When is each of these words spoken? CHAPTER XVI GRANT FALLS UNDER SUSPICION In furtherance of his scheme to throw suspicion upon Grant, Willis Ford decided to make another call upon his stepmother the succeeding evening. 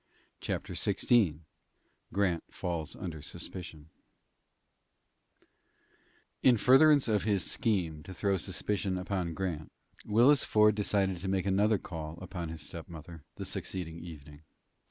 CHAPTER 0.39 0.73
XVI 0.73 1.41
GRANT 2.11 2.43
FALLS 2.51 2.95
UNDER 2.95 3.21
SUSPICION 3.21 3.91
In 6.41 6.57
furtherance 6.57 7.07
of 7.07 7.21
his 7.25 7.43
scheme 7.45 8.01
to 8.01 8.11
throw 8.11 8.37
suspicion 8.37 8.97
upon 8.97 9.35
Grant, 9.35 9.71
Willis 10.03 10.43
Ford 10.43 10.73
decided 10.73 11.19
to 11.19 11.27
make 11.27 11.45
another 11.45 11.77
call 11.77 12.17
upon 12.19 12.49
his 12.49 12.63
stepmother 12.63 13.25
the 13.35 13.45
succeeding 13.45 13.99
evening. 13.99 14.41